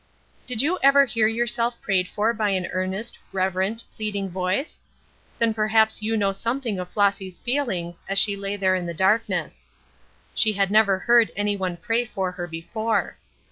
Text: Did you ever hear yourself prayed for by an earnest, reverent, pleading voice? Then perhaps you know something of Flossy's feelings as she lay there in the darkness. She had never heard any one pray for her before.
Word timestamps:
Did 0.47 0.63
you 0.63 0.79
ever 0.81 1.05
hear 1.05 1.27
yourself 1.27 1.79
prayed 1.79 2.07
for 2.07 2.33
by 2.33 2.49
an 2.49 2.65
earnest, 2.71 3.19
reverent, 3.31 3.83
pleading 3.95 4.29
voice? 4.31 4.81
Then 5.37 5.53
perhaps 5.53 6.01
you 6.01 6.17
know 6.17 6.31
something 6.31 6.79
of 6.79 6.89
Flossy's 6.89 7.37
feelings 7.37 8.01
as 8.09 8.17
she 8.17 8.35
lay 8.35 8.55
there 8.55 8.73
in 8.73 8.85
the 8.85 8.95
darkness. 8.95 9.67
She 10.33 10.53
had 10.53 10.71
never 10.71 10.97
heard 10.97 11.29
any 11.35 11.55
one 11.55 11.77
pray 11.77 12.03
for 12.03 12.31
her 12.31 12.47
before. 12.47 13.19